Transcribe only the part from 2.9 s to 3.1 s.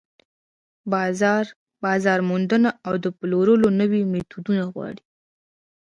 د